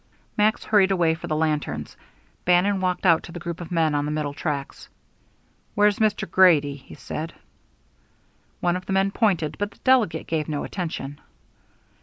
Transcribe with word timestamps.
Max 0.35 0.63
hurried 0.63 0.89
away 0.89 1.13
for 1.13 1.27
the 1.27 1.35
lanterns, 1.35 1.95
Bannon 2.43 2.79
walked 2.81 3.05
out 3.05 3.21
to 3.21 3.31
the 3.31 3.39
group 3.39 3.61
of 3.61 3.69
men 3.69 3.93
on 3.93 4.05
the 4.05 4.09
middle 4.11 4.33
tracks. 4.33 4.89
"Where's 5.75 5.99
Mr. 5.99 6.27
Grady?" 6.27 6.75
he 6.77 6.95
said. 6.95 7.33
One 8.61 8.75
of 8.75 8.87
the 8.87 8.93
men 8.93 9.11
pointed, 9.11 9.57
but 9.59 9.69
the 9.69 9.79
delegate 9.83 10.25
gave 10.25 10.49
no 10.49 10.63
attention. 10.63 11.21